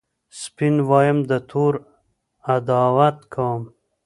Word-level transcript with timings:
سپین 0.41 0.75
وایم 0.89 1.17
د 1.29 1.31
تورو 1.49 1.79
عداوت 2.53 3.17
کوم 3.33 3.61